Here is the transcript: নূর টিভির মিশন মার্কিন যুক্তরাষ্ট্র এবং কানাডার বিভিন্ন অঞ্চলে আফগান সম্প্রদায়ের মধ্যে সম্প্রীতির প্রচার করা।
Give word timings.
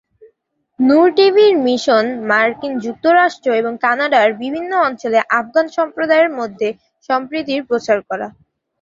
নূর 0.79 1.07
টিভির 1.17 1.53
মিশন 1.65 2.05
মার্কিন 2.29 2.73
যুক্তরাষ্ট্র 2.85 3.49
এবং 3.61 3.73
কানাডার 3.83 4.27
বিভিন্ন 4.41 4.71
অঞ্চলে 4.87 5.19
আফগান 5.39 5.65
সম্প্রদায়ের 5.77 6.29
মধ্যে 6.39 6.67
সম্প্রীতির 7.09 7.61
প্রচার 7.69 7.97
করা। 8.09 8.27